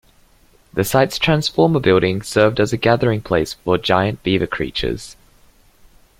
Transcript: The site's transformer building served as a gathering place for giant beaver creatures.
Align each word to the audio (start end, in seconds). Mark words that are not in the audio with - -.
The 0.73 0.83
site's 0.83 1.19
transformer 1.19 1.79
building 1.79 2.23
served 2.23 2.59
as 2.59 2.73
a 2.73 2.77
gathering 2.77 3.21
place 3.21 3.53
for 3.53 3.77
giant 3.77 4.23
beaver 4.23 4.47
creatures. 4.47 5.15